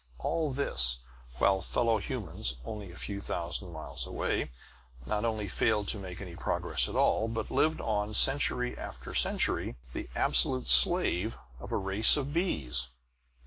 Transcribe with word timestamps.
All 0.17 0.49
this, 0.51 0.97
while 1.37 1.61
fellow 1.61 1.99
humans 1.99 2.55
only 2.65 2.91
a 2.91 2.95
few 2.97 3.21
thousand 3.21 3.71
miles 3.71 4.07
away, 4.07 4.49
not 5.05 5.25
only 5.25 5.47
failed 5.47 5.87
to 5.89 5.99
make 5.99 6.19
any 6.19 6.35
progress 6.35 6.89
at 6.89 6.95
all, 6.95 7.27
but 7.27 7.51
lived 7.51 7.79
on, 7.79 8.15
century 8.15 8.75
after 8.75 9.13
century, 9.13 9.75
the 9.93 10.09
absolute 10.15 10.69
slave 10.69 11.37
of 11.59 11.71
a 11.71 11.77
race 11.77 12.17
of 12.17 12.33
bees! 12.33 12.87